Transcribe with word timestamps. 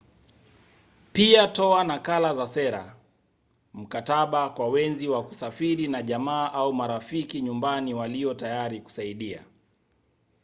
pia 1.13 1.47
toa 1.47 1.83
nakala 1.83 2.33
za 2.33 2.45
sera/mkataba 2.47 4.49
kwa 4.49 4.69
wenzi 4.69 5.07
wa 5.07 5.23
kusafiri 5.23 5.87
na 5.87 6.01
jamaa 6.01 6.51
au 6.51 6.73
marafiki 6.73 7.41
nyumbani 7.41 7.93
walio 7.93 8.33
tayari 8.33 8.81
kusaidia 8.81 9.43